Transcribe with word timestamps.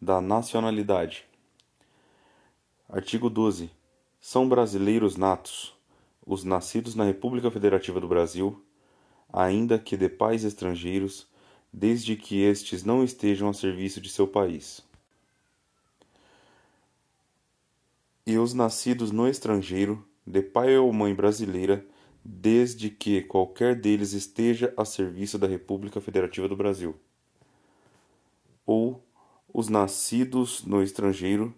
da 0.00 0.20
nacionalidade. 0.20 1.24
Artigo 2.88 3.28
12. 3.28 3.70
São 4.20 4.48
brasileiros 4.48 5.16
natos 5.16 5.78
os 6.28 6.44
nascidos 6.44 6.94
na 6.94 7.04
República 7.04 7.50
Federativa 7.50 7.98
do 7.98 8.06
Brasil, 8.06 8.62
ainda 9.32 9.78
que 9.78 9.96
de 9.96 10.10
pais 10.10 10.44
estrangeiros, 10.44 11.26
desde 11.72 12.16
que 12.16 12.42
estes 12.42 12.84
não 12.84 13.02
estejam 13.02 13.48
a 13.48 13.54
serviço 13.54 13.98
de 13.98 14.10
seu 14.10 14.28
país. 14.28 14.86
E 18.26 18.36
os 18.36 18.52
nascidos 18.52 19.10
no 19.10 19.26
estrangeiro, 19.26 20.06
de 20.26 20.42
pai 20.42 20.76
ou 20.76 20.92
mãe 20.92 21.14
brasileira, 21.14 21.82
desde 22.22 22.90
que 22.90 23.22
qualquer 23.22 23.74
deles 23.74 24.12
esteja 24.12 24.74
a 24.76 24.84
serviço 24.84 25.38
da 25.38 25.46
República 25.46 25.98
Federativa 25.98 26.46
do 26.46 26.54
Brasil. 26.54 26.94
Ou 28.66 29.02
os 29.52 29.68
nascidos 29.68 30.64
no 30.64 30.82
estrangeiro, 30.82 31.54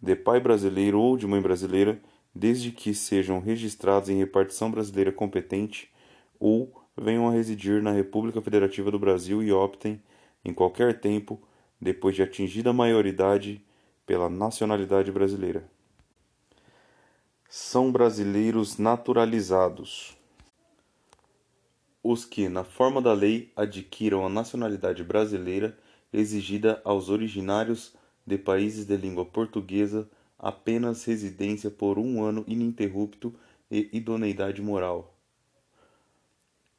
de 0.00 0.14
pai 0.14 0.40
brasileiro 0.40 1.00
ou 1.00 1.16
de 1.16 1.26
mãe 1.26 1.40
brasileira, 1.40 2.00
desde 2.34 2.70
que 2.70 2.94
sejam 2.94 3.40
registrados 3.40 4.08
em 4.08 4.18
repartição 4.18 4.70
brasileira 4.70 5.10
competente 5.10 5.90
ou 6.38 6.72
venham 6.96 7.28
a 7.28 7.32
residir 7.32 7.82
na 7.82 7.92
República 7.92 8.40
Federativa 8.40 8.90
do 8.90 8.98
Brasil 8.98 9.42
e 9.42 9.52
optem, 9.52 10.00
em 10.44 10.52
qualquer 10.52 11.00
tempo, 11.00 11.40
depois 11.80 12.14
de 12.14 12.22
atingida 12.22 12.70
a 12.70 12.74
maioridade, 12.74 13.64
pela 14.06 14.30
nacionalidade 14.30 15.10
brasileira. 15.10 15.68
São 17.48 17.90
brasileiros 17.90 18.78
naturalizados. 18.78 20.16
Os 22.02 22.24
que, 22.24 22.48
na 22.48 22.62
forma 22.62 23.02
da 23.02 23.12
lei, 23.12 23.50
adquiram 23.56 24.24
a 24.24 24.28
nacionalidade 24.28 25.02
brasileira 25.02 25.76
exigida 26.12 26.80
aos 26.84 27.08
originários 27.08 27.94
de 28.26 28.36
países 28.38 28.84
de 28.86 28.96
língua 28.96 29.24
portuguesa 29.24 30.08
apenas 30.38 31.04
residência 31.04 31.70
por 31.70 31.98
um 31.98 32.22
ano 32.22 32.44
ininterrupto 32.46 33.34
e 33.70 33.88
idoneidade 33.92 34.60
moral. 34.60 35.14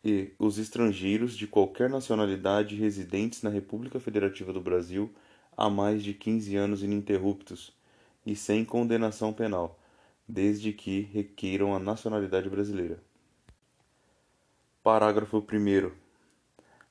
E 0.04 0.32
os 0.38 0.58
estrangeiros 0.58 1.36
de 1.36 1.48
qualquer 1.48 1.90
nacionalidade 1.90 2.76
residentes 2.76 3.42
na 3.42 3.50
República 3.50 4.00
Federativa 4.00 4.54
do 4.54 4.62
Brasil 4.62 5.12
há 5.56 5.70
mais 5.70 6.04
de 6.04 6.14
15 6.14 6.56
anos 6.56 6.84
ininterruptos 6.84 7.74
e 8.26 8.36
sem 8.36 8.64
condenação 8.64 9.34
penal, 9.34 9.80
desde 10.28 10.72
que 10.72 11.02
requeiram 11.02 11.76
a 11.76 11.80
nacionalidade 11.80 12.50
brasileira. 12.50 13.02
Parágrafo 14.84 15.40
1. 15.40 16.07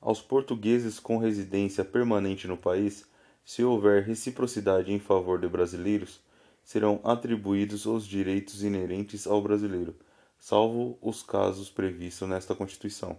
Aos 0.07 0.23
portugueses 0.23 1.01
com 1.01 1.19
residência 1.19 1.85
permanente 1.85 2.47
no 2.47 2.57
país, 2.57 3.05
se 3.45 3.65
houver 3.65 4.05
reciprocidade 4.05 4.93
em 4.93 5.01
favor 5.01 5.41
de 5.41 5.49
brasileiros, 5.49 6.21
serão 6.63 7.01
atribuídos 7.03 7.87
os 7.87 8.07
direitos 8.07 8.63
inerentes 8.63 9.27
ao 9.27 9.43
brasileiro, 9.43 9.97
salvo 10.39 10.97
os 11.03 11.25
casos 11.25 11.69
previstos 11.69 12.29
nesta 12.29 12.55
Constituição. 12.55 13.19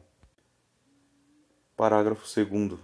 Parágrafo 1.76 2.24
2. 2.24 2.80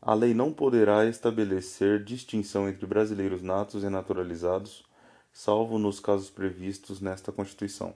A 0.00 0.14
lei 0.14 0.32
não 0.32 0.52
poderá 0.52 1.04
estabelecer 1.06 2.04
distinção 2.04 2.68
entre 2.68 2.86
brasileiros 2.86 3.42
natos 3.42 3.82
e 3.82 3.88
naturalizados, 3.88 4.84
salvo 5.32 5.80
nos 5.80 5.98
casos 5.98 6.30
previstos 6.30 7.00
nesta 7.00 7.32
Constituição. 7.32 7.92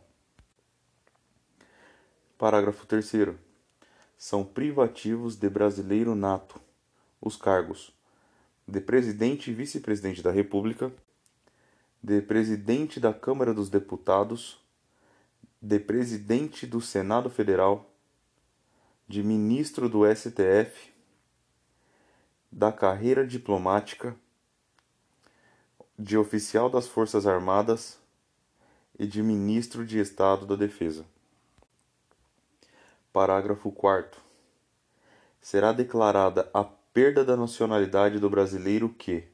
Parágrafo 2.37 2.85
3. 2.85 3.50
São 4.21 4.45
privativos 4.45 5.35
de 5.35 5.49
brasileiro 5.49 6.15
nato 6.15 6.61
os 7.23 7.39
cargos 7.39 7.91
de 8.69 8.79
presidente 8.79 9.51
e 9.51 9.55
vice-presidente 9.55 10.21
da 10.21 10.31
República, 10.31 10.93
de 12.03 12.21
presidente 12.21 13.01
da 13.01 13.15
Câmara 13.15 13.55
dos 13.55 13.71
Deputados, 13.71 14.63
de 15.59 15.81
presidente 15.81 16.67
do 16.67 16.83
Senado 16.83 17.31
Federal, 17.31 17.91
de 19.09 19.23
ministro 19.23 19.89
do 19.89 20.03
STF, 20.15 20.93
da 22.53 22.71
carreira 22.71 23.27
diplomática, 23.27 24.15
de 25.99 26.19
oficial 26.19 26.69
das 26.69 26.87
Forças 26.87 27.27
Armadas 27.27 27.99
e 28.99 29.07
de 29.07 29.23
ministro 29.23 29.83
de 29.83 29.99
Estado 29.99 30.45
da 30.45 30.57
Defesa. 30.57 31.07
Parágrafo 33.13 33.73
4. 33.73 34.21
Será 35.41 35.73
declarada 35.73 36.49
a 36.55 36.63
perda 36.63 37.25
da 37.25 37.37
nacionalidade 37.37 38.21
do 38.21 38.31
brasileiro 38.31 38.89
que 38.89 39.25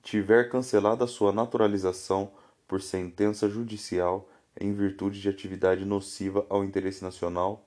tiver 0.00 0.48
cancelada 0.48 1.04
sua 1.08 1.32
naturalização 1.32 2.30
por 2.68 2.80
sentença 2.80 3.48
judicial 3.48 4.28
em 4.60 4.72
virtude 4.72 5.20
de 5.20 5.28
atividade 5.28 5.84
nociva 5.84 6.46
ao 6.48 6.62
interesse 6.62 7.02
nacional, 7.02 7.66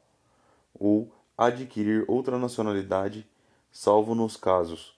ou 0.73 1.13
adquirir 1.38 2.05
outra 2.07 2.39
nacionalidade, 2.39 3.27
salvo 3.69 4.16
nos 4.16 4.38
casos 4.38 4.97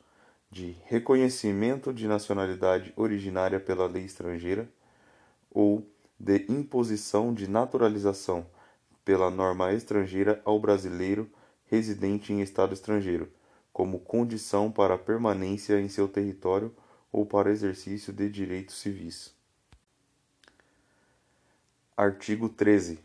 de 0.51 0.77
reconhecimento 0.85 1.91
de 1.91 2.07
nacionalidade 2.07 2.93
originária 2.95 3.59
pela 3.59 3.87
lei 3.87 4.03
estrangeira, 4.03 4.69
ou 5.49 5.83
de 6.19 6.45
imposição 6.49 7.33
de 7.33 7.49
naturalização 7.49 8.45
pela 9.03 9.29
norma 9.29 9.73
estrangeira 9.73 10.41
ao 10.45 10.59
brasileiro 10.59 11.29
residente 11.65 12.31
em 12.31 12.41
estado 12.41 12.73
estrangeiro, 12.73 13.31
como 13.71 13.99
condição 13.99 14.71
para 14.71 14.97
permanência 14.97 15.79
em 15.79 15.89
seu 15.89 16.07
território 16.07 16.73
ou 17.11 17.25
para 17.25 17.51
exercício 17.51 18.13
de 18.13 18.29
direitos 18.29 18.75
civis. 18.75 19.33
Artigo 21.95 22.49
13. 22.49 22.99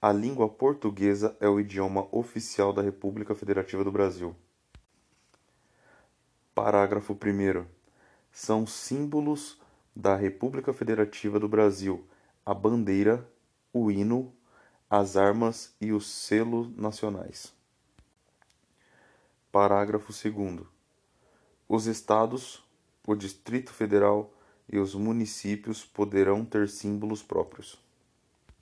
A 0.00 0.12
língua 0.12 0.48
portuguesa 0.48 1.36
é 1.40 1.48
o 1.48 1.58
idioma 1.58 2.06
oficial 2.12 2.72
da 2.72 2.82
República 2.82 3.34
Federativa 3.34 3.82
do 3.82 3.92
Brasil. 3.92 4.34
Parágrafo 6.54 7.14
1. 7.14 7.64
São 8.30 8.66
símbolos 8.66 9.58
da 9.96 10.14
República 10.14 10.72
Federativa 10.72 11.40
do 11.40 11.48
Brasil 11.48 12.06
a 12.46 12.52
bandeira, 12.52 13.26
o 13.72 13.90
hino, 13.90 14.33
as 14.96 15.16
armas 15.16 15.74
e 15.80 15.92
os 15.92 16.06
selos 16.06 16.68
nacionais. 16.76 17.52
Parágrafo 19.50 20.12
2. 20.12 20.60
Os 21.68 21.86
Estados, 21.86 22.62
o 23.04 23.16
Distrito 23.16 23.72
Federal 23.72 24.32
e 24.68 24.78
os 24.78 24.94
municípios 24.94 25.84
poderão 25.84 26.44
ter 26.44 26.68
símbolos 26.68 27.24
próprios. 27.24 27.83